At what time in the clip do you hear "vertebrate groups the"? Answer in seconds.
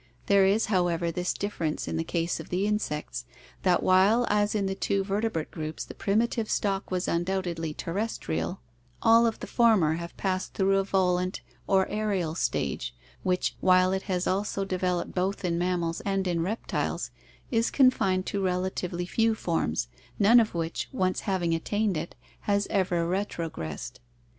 5.03-5.93